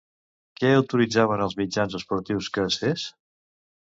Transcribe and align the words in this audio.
Què 0.59 0.69
autoritzaven 0.77 1.43
els 1.45 1.55
mitjans 1.59 1.97
esportius 1.99 2.47
que 2.57 2.65
es 2.71 2.79
fes? 2.85 3.05